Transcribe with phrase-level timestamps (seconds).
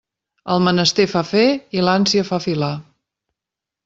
[0.53, 1.43] El menester fa fer
[1.79, 2.71] i l'ànsia fa filar.